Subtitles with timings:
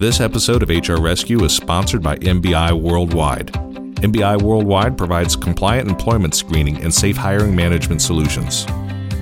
[0.00, 3.48] This episode of HR Rescue is sponsored by MBI Worldwide.
[4.00, 8.64] MBI Worldwide provides compliant employment screening and safe hiring management solutions.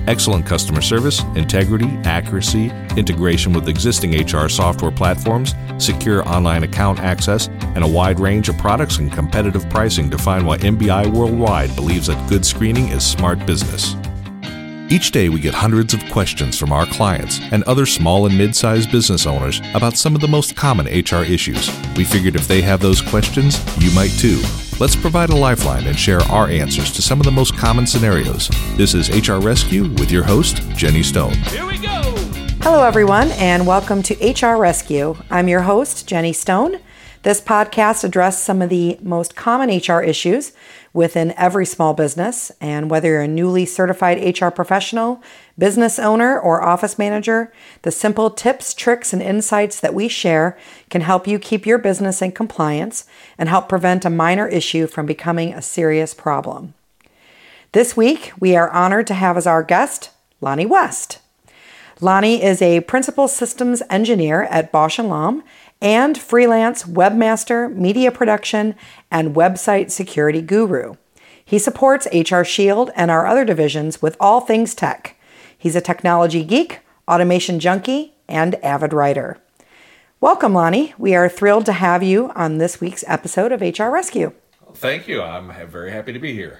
[0.07, 7.49] Excellent customer service, integrity, accuracy, integration with existing HR software platforms, secure online account access,
[7.75, 12.29] and a wide range of products and competitive pricing define why MBI Worldwide believes that
[12.29, 13.97] good screening is smart business.
[14.91, 18.55] Each day, we get hundreds of questions from our clients and other small and mid
[18.55, 21.69] sized business owners about some of the most common HR issues.
[21.95, 24.41] We figured if they have those questions, you might too.
[24.79, 28.49] Let's provide a lifeline and share our answers to some of the most common scenarios.
[28.77, 31.33] This is HR Rescue with your host, Jenny Stone.
[31.33, 32.01] Here we go!
[32.63, 35.15] Hello, everyone, and welcome to HR Rescue.
[35.29, 36.79] I'm your host, Jenny Stone.
[37.21, 40.53] This podcast addresses some of the most common HR issues
[40.93, 42.51] within every small business.
[42.59, 45.21] And whether you're a newly certified HR professional,
[45.57, 50.57] business owner, or office manager, the simple tips, tricks, and insights that we share
[50.89, 53.05] can help you keep your business in compliance
[53.37, 56.73] and help prevent a minor issue from becoming a serious problem.
[57.71, 60.09] This week, we are honored to have as our guest
[60.41, 61.19] Lonnie West.
[62.01, 65.43] Lonnie is a principal systems engineer at Bausch & Lomb
[65.81, 68.75] and freelance webmaster, media production,
[69.09, 70.95] and website security guru.
[71.43, 75.15] He supports HR Shield and our other divisions with all things tech.
[75.57, 79.37] He's a technology geek, automation junkie, and avid writer.
[80.21, 80.93] Welcome, Lonnie.
[80.97, 84.33] We are thrilled to have you on this week's episode of HR Rescue.
[84.73, 85.21] Thank you.
[85.21, 86.59] I'm very happy to be here.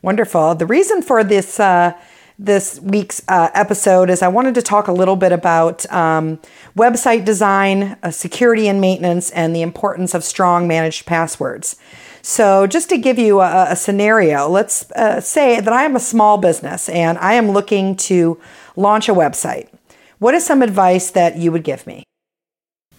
[0.00, 0.54] Wonderful.
[0.54, 1.92] The reason for this uh,
[2.44, 6.40] this week's uh, episode is I wanted to talk a little bit about um,
[6.76, 11.76] website design, uh, security and maintenance, and the importance of strong managed passwords.
[12.20, 16.00] So, just to give you a, a scenario, let's uh, say that I am a
[16.00, 18.40] small business and I am looking to
[18.76, 19.68] launch a website.
[20.18, 22.04] What is some advice that you would give me?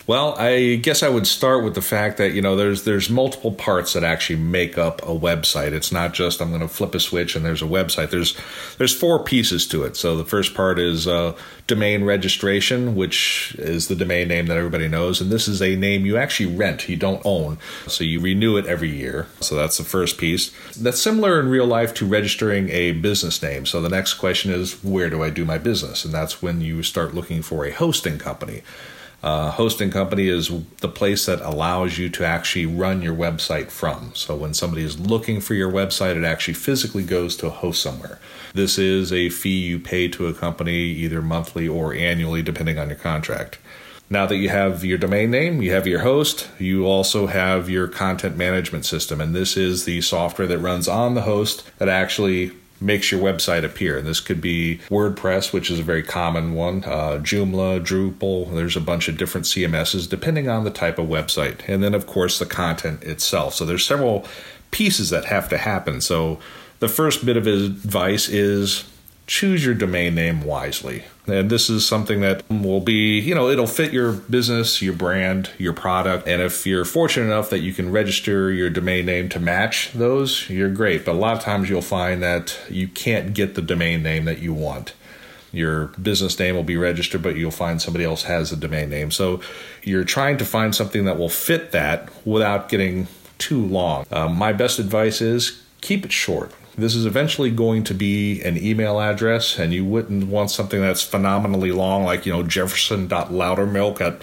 [0.06, 3.54] Well, I guess I would start with the fact that you know there's there's multiple
[3.54, 5.72] parts that actually make up a website.
[5.72, 8.10] It's not just I'm going to flip a switch and there's a website.
[8.10, 8.38] There's
[8.78, 9.96] there's four pieces to it.
[9.96, 11.38] So the first part is uh,
[11.68, 16.06] domain registration, which is the domain name that everybody knows, and this is a name
[16.06, 17.58] you actually rent, you don't own.
[17.88, 19.28] So you renew it every year.
[19.40, 20.52] So that's the first piece.
[20.76, 23.66] That's similar in real life to registering a business name.
[23.66, 26.04] So the next question is where do I do my business?
[26.04, 28.64] And that's when you start looking for a hosting company.
[29.24, 30.52] Uh, hosting company is
[30.82, 34.12] the place that allows you to actually run your website from.
[34.14, 37.82] So when somebody is looking for your website, it actually physically goes to a host
[37.82, 38.20] somewhere.
[38.54, 42.90] This is a fee you pay to a company either monthly or annually, depending on
[42.90, 43.60] your contract.
[44.10, 47.88] Now that you have your domain name, you have your host, you also have your
[47.88, 49.22] content management system.
[49.22, 52.52] And this is the software that runs on the host that actually
[52.84, 53.98] makes your website appear.
[53.98, 58.54] And this could be WordPress, which is a very common one, uh, Joomla, Drupal.
[58.54, 61.68] There's a bunch of different CMSs depending on the type of website.
[61.68, 63.54] And then, of course, the content itself.
[63.56, 64.26] So there's several
[64.72, 66.02] pieces that have to happen.
[66.02, 66.40] So
[66.80, 68.84] the first bit of advice is
[69.26, 71.06] choose your domain name wisely.
[71.26, 75.50] And this is something that will be, you know, it'll fit your business, your brand,
[75.58, 76.28] your product.
[76.28, 80.50] And if you're fortunate enough that you can register your domain name to match those,
[80.50, 81.06] you're great.
[81.06, 84.40] But a lot of times you'll find that you can't get the domain name that
[84.40, 84.94] you want.
[85.54, 89.12] Your business name will be registered, but you'll find somebody else has a domain name.
[89.12, 89.40] So
[89.84, 93.08] you're trying to find something that will fit that without getting
[93.38, 94.06] too long.
[94.12, 98.58] Um, my best advice is keep it short this is eventually going to be an
[98.58, 104.22] email address, and you wouldn't want something that's phenomenally long, like, you know, jefferson.loudermilk at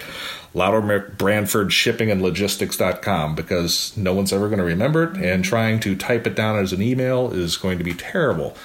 [0.53, 5.79] Loudermilk Branford Shipping and Logistics.com, because no one's ever going to remember it, and trying
[5.79, 8.55] to type it down as an email is going to be terrible.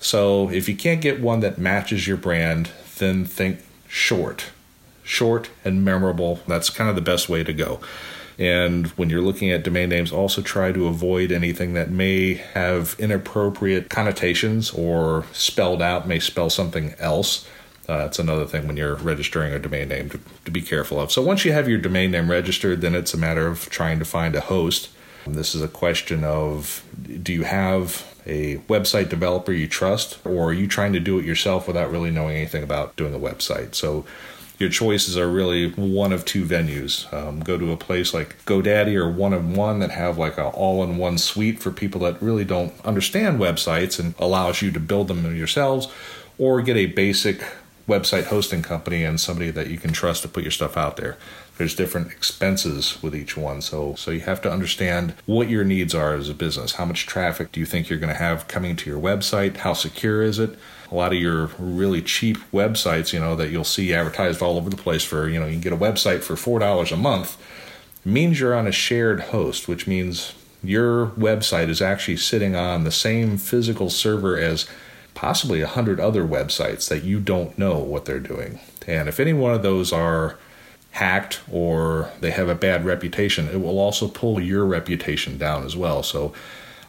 [0.00, 4.46] So if you can't get one that matches your brand, then think short.
[5.04, 6.40] Short and memorable.
[6.46, 7.80] That's kind of the best way to go.
[8.38, 12.94] And when you're looking at domain names, also try to avoid anything that may have
[12.98, 17.48] inappropriate connotations or spelled out may spell something else.
[17.88, 21.10] Uh, that's another thing when you're registering a domain name to, to be careful of.
[21.10, 24.04] So once you have your domain name registered, then it's a matter of trying to
[24.04, 24.90] find a host.
[25.26, 26.84] This is a question of
[27.22, 31.24] do you have a website developer you trust, or are you trying to do it
[31.24, 33.74] yourself without really knowing anything about doing a website?
[33.74, 34.04] So
[34.58, 37.10] your choices are really one of two venues.
[37.12, 40.46] Um, go to a place like GoDaddy or One and One that have like an
[40.46, 45.36] all-in-one suite for people that really don't understand websites and allows you to build them
[45.36, 45.86] yourselves,
[46.38, 47.44] or get a basic
[47.88, 51.16] website hosting company and somebody that you can trust to put your stuff out there.
[51.58, 53.60] there's different expenses with each one.
[53.60, 56.74] So so you have to understand what your needs are as a business.
[56.74, 59.58] How much traffic do you think you're going to have coming to your website?
[59.58, 60.56] How secure is it?
[60.90, 64.70] A lot of your really cheap websites, you know, that you'll see advertised all over
[64.70, 67.36] the place for, you know, you can get a website for $4 a month
[68.04, 72.90] means you're on a shared host, which means your website is actually sitting on the
[72.90, 74.68] same physical server as
[75.14, 78.58] possibly a hundred other websites that you don't know what they're doing.
[78.86, 80.36] And if any one of those are
[80.92, 85.76] hacked or they have a bad reputation, it will also pull your reputation down as
[85.76, 86.02] well.
[86.02, 86.32] So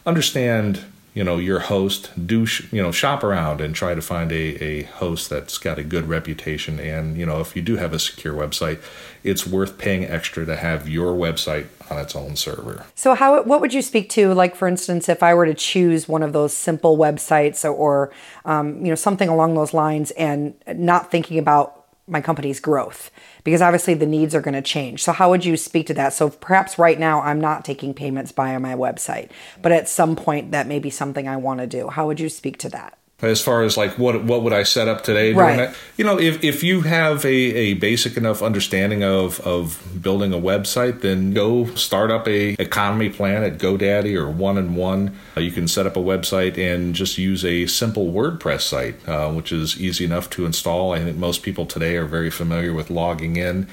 [0.06, 4.32] understand you know your host do sh- you know shop around and try to find
[4.32, 6.80] a, a host that's got a good reputation.
[6.80, 8.80] And you know if you do have a secure website
[9.24, 12.86] it's worth paying extra to have your website on its own server.
[12.96, 16.08] So how what would you speak to like for instance if i were to choose
[16.08, 18.12] one of those simple websites or, or
[18.46, 21.79] um, you know something along those lines and not thinking about
[22.10, 23.12] my company's growth
[23.44, 25.04] because obviously the needs are going to change.
[25.04, 26.14] So, how would you speak to that?
[26.14, 30.52] So, perhaps right now I'm not taking payments via my website, but at some point
[30.52, 31.90] that may be something I want to do.
[31.90, 32.99] How would you speak to that?
[33.22, 35.58] As far as like what what would I set up today right.
[35.58, 35.76] that?
[35.98, 40.38] You know, if if you have a, a basic enough understanding of of building a
[40.38, 45.18] website, then go start up a economy plan at GoDaddy or One and One.
[45.36, 49.32] Uh, you can set up a website and just use a simple WordPress site, uh,
[49.32, 50.94] which is easy enough to install.
[50.94, 53.68] I think most people today are very familiar with logging in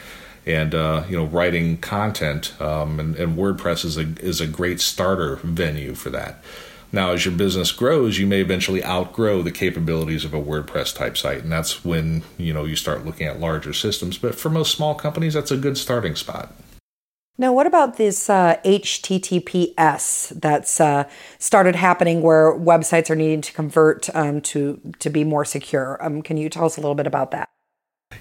[0.47, 2.61] and uh, you know writing content.
[2.61, 6.43] Um, and, and WordPress is a is a great starter venue for that.
[6.97, 11.19] Now, as your business grows, you may eventually outgrow the capabilities of a WordPress type
[11.19, 14.17] site, and that's when you know you start looking at larger systems.
[14.17, 16.55] But for most small companies, that's a good starting spot.
[17.37, 21.05] Now, what about this uh, HTTPS that's uh,
[21.39, 26.03] started happening where websites are needing to convert um, to to be more secure?
[26.03, 27.51] Um, can you tell us a little bit about that?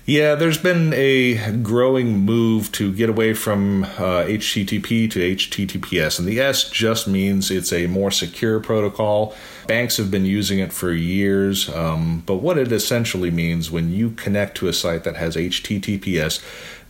[0.07, 6.27] Yeah, there's been a growing move to get away from uh, HTTP to HTTPS, and
[6.27, 9.33] the S just means it's a more secure protocol.
[9.65, 14.11] Banks have been using it for years, um, but what it essentially means when you
[14.11, 16.39] connect to a site that has HTTPS,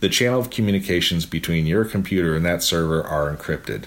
[0.00, 3.84] the channel of communications between your computer and that server are encrypted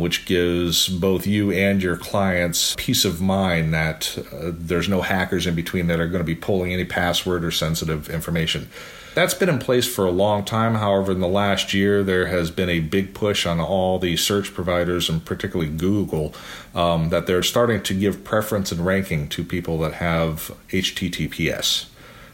[0.00, 5.46] which gives both you and your clients peace of mind that uh, there's no hackers
[5.46, 8.68] in between that are going to be pulling any password or sensitive information.
[9.14, 10.76] That's been in place for a long time.
[10.76, 14.54] However, in the last year, there has been a big push on all the search
[14.54, 16.32] providers, and particularly Google,
[16.76, 21.86] um, that they're starting to give preference and ranking to people that have HTTPS.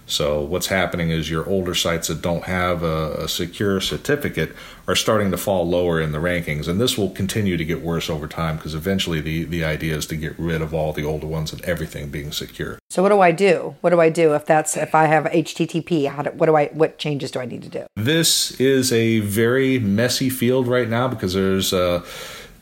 [0.06, 4.54] So what's happening is your older sites that don't have a, a, secure certificate
[4.86, 8.08] are starting to fall lower in the rankings, and this will continue to get worse
[8.08, 11.26] over time because eventually the the idea is to get rid of all the older
[11.26, 12.78] ones and everything being secure.
[12.88, 13.74] So what do I do?
[13.80, 16.08] What do I do if that's if I have HTTP?
[16.08, 17.86] How do, what do I what changes do I need to do?
[17.96, 21.72] This is a very messy field right now because there's.
[21.72, 22.04] Uh,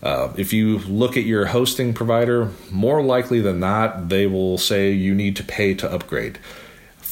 [0.02, 4.90] uh, if you look at your hosting provider, more likely than not, they will say
[4.90, 6.38] you need to pay to upgrade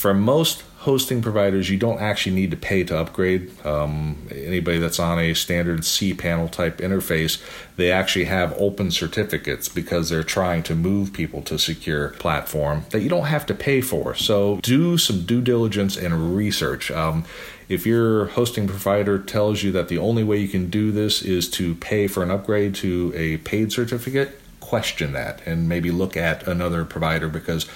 [0.03, 3.49] for most hosting providers, you don't actually need to pay to upgrade.
[3.65, 7.41] Um, anybody that's on a standard cPanel type interface,
[7.77, 13.03] they actually have open certificates because they're trying to move people to secure platform that
[13.03, 14.17] you don't have to pay for.
[14.17, 16.91] So do some due diligence and research.
[16.91, 17.25] Um,
[17.69, 21.49] if your hosting provider tells you that the only way you can do this is
[21.51, 26.49] to pay for an upgrade to a paid certificate, question that and maybe look at
[26.49, 27.69] another provider because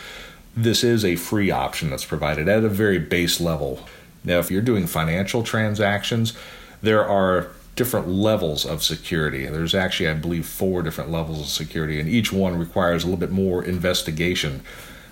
[0.56, 3.86] this is a free option that's provided at a very base level.
[4.24, 6.32] Now, if you're doing financial transactions,
[6.80, 9.46] there are different levels of security.
[9.46, 13.20] There's actually, I believe, four different levels of security, and each one requires a little
[13.20, 14.62] bit more investigation.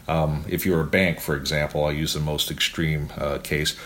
[0.09, 3.77] Um, if you're a bank, for example, I'll use the most extreme uh, case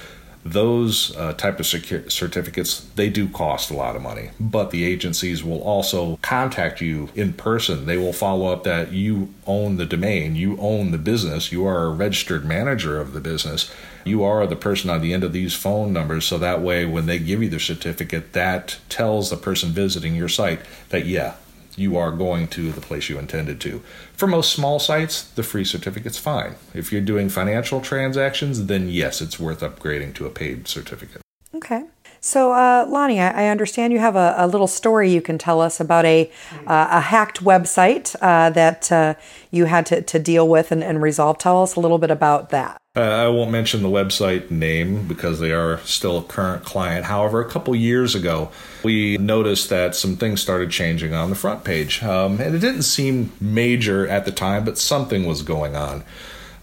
[0.45, 5.43] those uh, type of certificates they do cost a lot of money but the agencies
[5.43, 7.87] will also contact you in person.
[7.87, 11.85] They will follow up that you own the domain you own the business you are
[11.85, 13.71] a registered manager of the business
[14.05, 17.07] you are the person on the end of these phone numbers so that way when
[17.07, 21.35] they give you the certificate that tells the person visiting your site that yeah
[21.79, 23.83] you are going to the place you intended to.
[24.13, 26.57] For most small sites, the free certificate's fine.
[26.75, 31.23] If you're doing financial transactions, then yes, it's worth upgrading to a paid certificate.
[31.55, 31.85] Okay.
[32.21, 35.81] So, uh, Lonnie, I, understand you have a, a, little story you can tell us
[35.81, 36.31] about a,
[36.67, 39.15] uh, a hacked website uh, that uh,
[39.51, 41.39] you had to, to deal with and, and resolve.
[41.39, 42.79] Tell us a little bit about that.
[42.97, 47.05] Uh, I won't mention the website name because they are still a current client.
[47.05, 48.51] However, a couple years ago,
[48.83, 52.03] we noticed that some things started changing on the front page.
[52.03, 56.03] Um, and it didn't seem major at the time, but something was going on.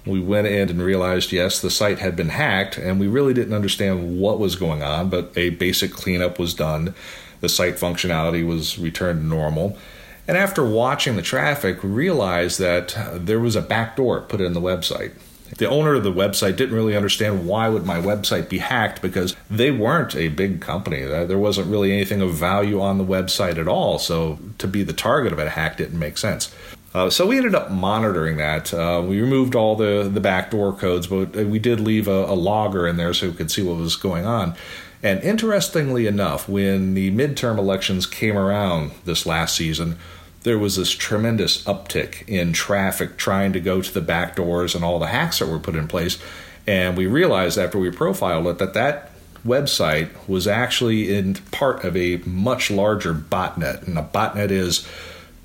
[0.05, 3.53] We went in and realized, yes, the site had been hacked, and we really didn't
[3.53, 6.93] understand what was going on, but a basic cleanup was done.
[7.41, 9.77] The site functionality was returned to normal.
[10.27, 14.61] And after watching the traffic, we realized that there was a backdoor put in the
[14.61, 15.13] website.
[15.57, 19.35] The owner of the website didn't really understand why would my website be hacked because
[19.49, 21.01] they weren't a big company.
[21.03, 23.99] There wasn't really anything of value on the website at all.
[23.99, 26.53] So to be the target of a hack didn't make sense.
[26.95, 28.73] Uh, so we ended up monitoring that.
[28.73, 32.87] Uh, we removed all the, the backdoor codes, but we did leave a, a logger
[32.87, 34.55] in there so we could see what was going on.
[35.03, 39.97] And interestingly enough, when the midterm elections came around this last season,
[40.43, 44.85] there was this tremendous uptick in traffic trying to go to the back doors and
[44.85, 46.17] all the hacks that were put in place.
[46.65, 49.11] And we realized after we profiled it that that
[49.45, 53.85] website was actually in part of a much larger botnet.
[53.85, 54.87] And a botnet is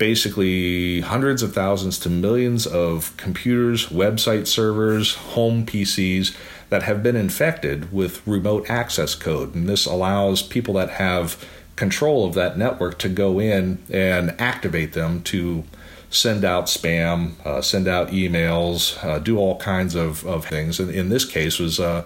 [0.01, 6.35] basically hundreds of thousands to millions of computers, website servers, home PCs
[6.69, 9.53] that have been infected with remote access code.
[9.53, 14.93] And this allows people that have control of that network to go in and activate
[14.93, 15.65] them to
[16.09, 20.79] send out spam, uh, send out emails, uh, do all kinds of, of things.
[20.79, 22.05] And in this case was uh,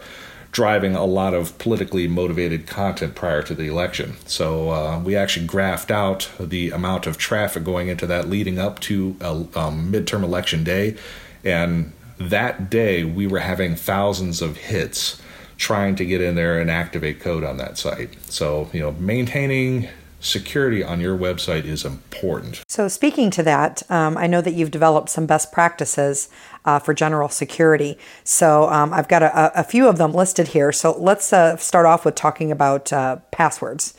[0.56, 4.16] driving a lot of politically motivated content prior to the election.
[4.26, 8.80] So uh, we actually graphed out the amount of traffic going into that leading up
[8.88, 10.96] to a um, midterm election day.
[11.44, 15.22] And that day, we were having thousands of hits
[15.58, 18.14] trying to get in there and activate code on that site.
[18.32, 19.90] So, you know, maintaining
[20.26, 22.64] security on your website is important.
[22.68, 26.30] So, speaking to that, um, I know that you've developed some best practices
[26.66, 27.98] uh, for general security.
[28.24, 30.72] So, um, I've got a, a, few of them listed here.
[30.72, 33.94] So, let's uh, start off with talking about uh, passwords.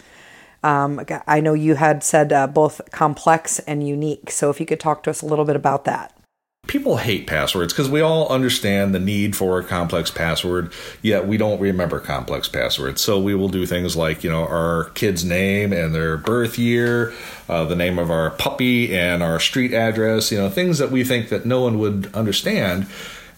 [0.62, 4.30] Um, I know you had said uh, both complex and unique.
[4.30, 6.15] So, if you could talk to us a little bit about that
[6.66, 11.36] people hate passwords because we all understand the need for a complex password, yet we
[11.36, 13.00] don't remember complex passwords.
[13.00, 17.12] So we will do things like, you know, our kid's name and their birth year,
[17.48, 21.04] uh, the name of our puppy and our street address, you know, things that we
[21.04, 22.86] think that no one would understand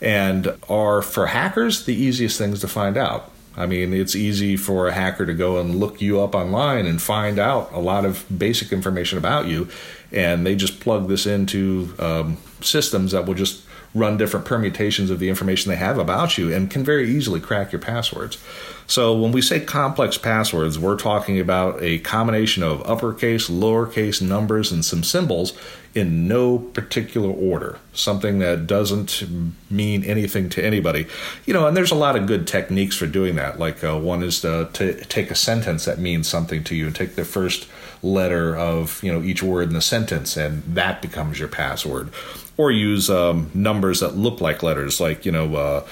[0.01, 3.31] and are for hackers the easiest things to find out.
[3.57, 7.03] I mean, it's easy for a hacker to go and look you up online and
[7.03, 9.67] find out a lot of basic information about you,
[10.13, 13.63] and they just plug this into um, systems that will just
[13.95, 17.73] run different permutations of the information they have about you and can very easily crack
[17.73, 18.39] your passwords.
[18.87, 24.73] So when we say complex passwords, we're talking about a combination of uppercase, lowercase numbers,
[24.73, 25.53] and some symbols
[25.95, 27.79] in no particular order.
[27.93, 29.25] Something that doesn't
[29.71, 31.07] mean anything to anybody.
[31.45, 33.59] You know, and there's a lot of good techniques for doing that.
[33.59, 36.95] Like uh, one is to, to take a sentence that means something to you and
[36.95, 37.69] take the first
[38.03, 42.11] letter of you know each word in the sentence, and that becomes your password.
[42.59, 45.57] Or use um, numbers that look like letters, like you know.
[45.57, 45.87] Uh,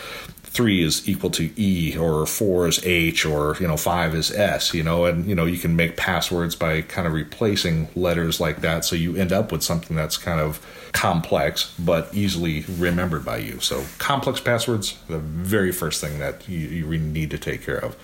[0.56, 4.72] three is equal to E or four is H or you know five is S
[4.72, 8.62] you know and you know you can make passwords by kind of replacing letters like
[8.62, 13.36] that so you end up with something that's kind of complex but easily remembered by
[13.36, 17.84] you so complex passwords the very first thing that you, you need to take care
[17.84, 17.94] of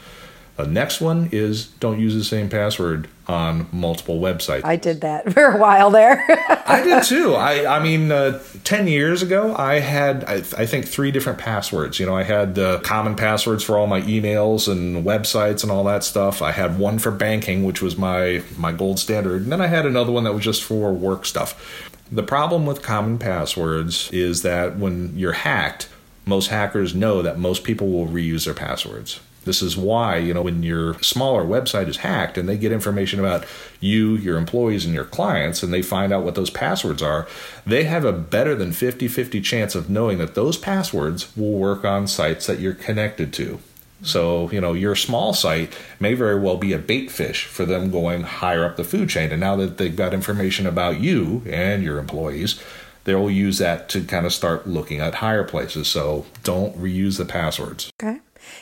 [0.57, 4.65] the next one is don't use the same password on multiple websites.
[4.65, 6.25] I did that for a while there.
[6.67, 7.35] I did too.
[7.35, 11.99] I, I mean, uh, 10 years ago, I had, I, I, think, three different passwords.
[11.99, 15.85] You know, I had uh, common passwords for all my emails and websites and all
[15.85, 16.43] that stuff.
[16.43, 19.43] I had one for banking, which was my, my gold standard.
[19.43, 21.91] And then I had another one that was just for work stuff.
[22.11, 25.89] The problem with common passwords is that when you're hacked,
[26.27, 29.19] most hackers know that most people will reuse their passwords.
[29.45, 33.19] This is why, you know, when your smaller website is hacked and they get information
[33.19, 33.45] about
[33.81, 37.27] you, your employees, and your clients, and they find out what those passwords are,
[37.67, 41.85] they have a better than 50 50 chance of knowing that those passwords will work
[41.85, 43.59] on sites that you're connected to.
[44.03, 47.91] So, you know, your small site may very well be a bait fish for them
[47.91, 49.31] going higher up the food chain.
[49.31, 52.61] And now that they've got information about you and your employees,
[53.05, 55.89] they'll use that to kind of start looking at higher places.
[55.89, 57.91] So don't reuse the passwords.
[58.03, 58.21] Okay.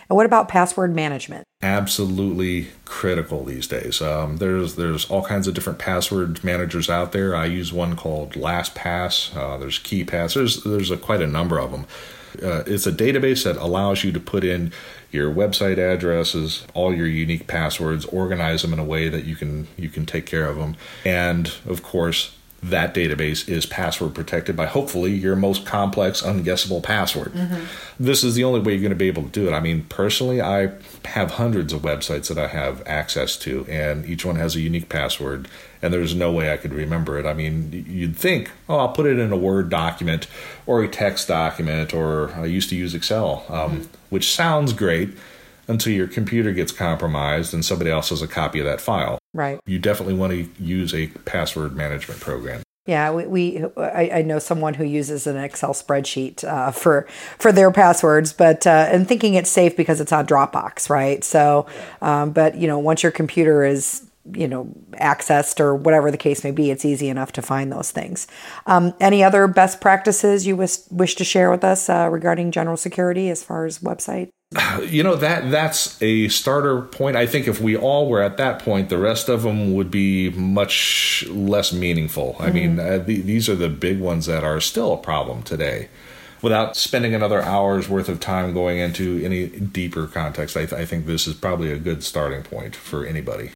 [0.09, 1.45] And what about password management?
[1.63, 4.01] Absolutely critical these days.
[4.01, 7.37] Um, there's there's all kinds of different password managers out there.
[7.37, 9.37] I use one called LastPass.
[9.37, 10.35] Uh, there's KeePass.
[10.35, 11.87] There's there's a, quite a number of them.
[12.43, 14.73] Uh, it's a database that allows you to put in
[15.11, 19.67] your website addresses, all your unique passwords, organize them in a way that you can
[19.77, 24.67] you can take care of them, and of course that database is password protected by
[24.67, 27.33] hopefully your most complex, unguessable password.
[27.33, 27.65] Mm-hmm.
[27.99, 29.53] This is the only way you're going to be able to do it.
[29.53, 30.73] I mean, personally, I
[31.07, 34.91] have hundreds of websites that I have access to, and each one has a unique
[34.91, 35.49] password,
[35.81, 37.25] and there's no way I could remember it.
[37.25, 40.27] I mean, you'd think, oh, I'll put it in a Word document
[40.67, 43.83] or a text document, or I used to use Excel, um, mm-hmm.
[44.11, 45.17] which sounds great
[45.67, 49.20] until your computer gets compromised and somebody else has a copy of that file.
[49.33, 49.61] Right.
[49.67, 52.63] You definitely want to use a password management program.
[52.87, 57.07] Yeah, we, we I, I, know someone who uses an Excel spreadsheet uh, for
[57.39, 61.23] for their passwords, but uh, and thinking it's safe because it's on Dropbox, right?
[61.23, 61.67] So,
[62.01, 66.43] um, but you know, once your computer is you know accessed or whatever the case
[66.43, 68.27] may be, it's easy enough to find those things.
[68.67, 72.79] Um, any other best practices you wish wish to share with us uh, regarding general
[72.79, 74.31] security as far as website?
[74.89, 77.17] You know that that's a starter point.
[77.17, 80.31] I think if we all were at that point, the rest of them would be
[80.31, 82.35] much less meaningful.
[82.35, 82.43] Mm-hmm.
[82.43, 85.89] I mean, uh, the, these are the big ones that are still a problem today.
[86.43, 90.85] Without spending another hour's worth of time going into any deeper context, I, th- I
[90.85, 93.53] think this is probably a good starting point for anybody.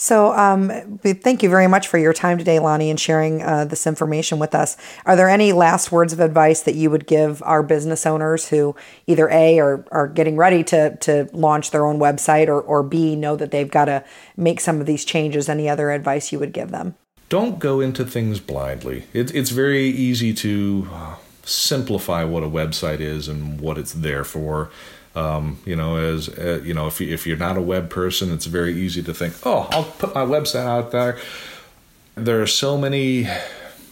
[0.00, 3.86] So, um, thank you very much for your time today, Lonnie, and sharing uh, this
[3.86, 4.78] information with us.
[5.04, 8.74] Are there any last words of advice that you would give our business owners who
[9.06, 13.14] either A, are, are getting ready to, to launch their own website, or, or B,
[13.14, 14.02] know that they've got to
[14.38, 15.50] make some of these changes?
[15.50, 16.94] Any other advice you would give them?
[17.28, 19.04] Don't go into things blindly.
[19.12, 24.24] It, it's very easy to uh, simplify what a website is and what it's there
[24.24, 24.70] for.
[25.14, 28.32] Um, you know, as uh, you know, if you, if you're not a web person,
[28.32, 31.18] it's very easy to think, oh, I'll put my website out there.
[32.14, 33.26] There are so many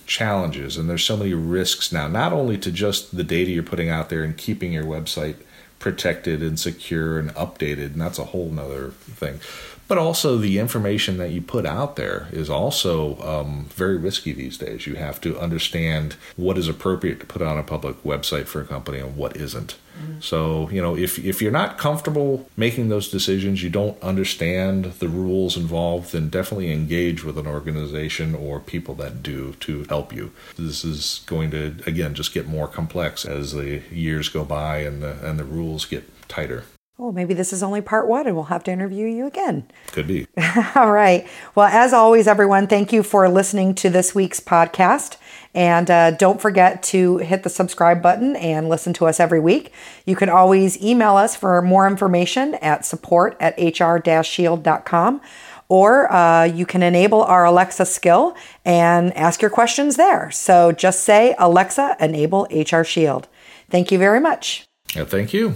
[0.06, 3.90] challenges and there's so many risks now, not only to just the data you're putting
[3.90, 5.37] out there and keeping your website
[5.78, 9.40] protected and secure and updated, and that's a whole nother thing
[9.88, 14.58] but also the information that you put out there is also um, very risky these
[14.58, 14.87] days.
[14.87, 18.66] You have to understand what is appropriate to put on a public website for a
[18.66, 19.76] company and what isn't.
[20.21, 25.09] So, you know, if, if you're not comfortable making those decisions, you don't understand the
[25.09, 30.33] rules involved, then definitely engage with an organization or people that do to help you.
[30.59, 35.02] This is going to, again, just get more complex as the years go by and
[35.02, 36.64] the, and the rules get tighter.
[37.00, 39.71] Oh, maybe this is only part one and we'll have to interview you again.
[39.93, 40.26] Could be.
[40.75, 41.28] All right.
[41.55, 45.17] Well, as always, everyone, thank you for listening to this week's podcast.
[45.55, 49.73] And uh, don't forget to hit the subscribe button and listen to us every week.
[50.07, 55.21] You can always email us for more information at support at hr shield.com.
[55.69, 60.32] Or uh, you can enable our Alexa skill and ask your questions there.
[60.32, 63.28] So just say, Alexa, enable HR Shield.
[63.71, 64.65] Thank you very much.
[64.97, 65.54] Yeah, thank you.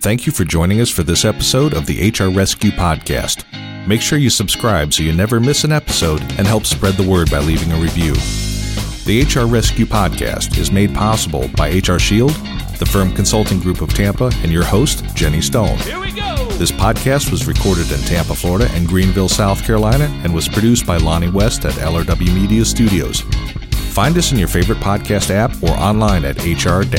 [0.00, 3.44] Thank you for joining us for this episode of the HR Rescue Podcast.
[3.86, 7.28] Make sure you subscribe so you never miss an episode and help spread the word
[7.30, 8.14] by leaving a review.
[9.06, 12.30] The HR Rescue Podcast is made possible by HR Shield,
[12.78, 15.78] the firm consulting group of Tampa, and your host, Jenny Stone.
[15.78, 16.36] Here we go!
[16.52, 20.98] This podcast was recorded in Tampa, Florida, and Greenville, South Carolina, and was produced by
[20.98, 23.22] Lonnie West at LRW Media Studios.
[23.94, 26.98] Find us in your favorite podcast app or online at hr-rescue.com.